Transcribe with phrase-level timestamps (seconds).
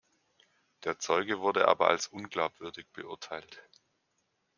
[0.83, 3.61] Der Zeuge wurde aber als unglaubwürdig beurteilt.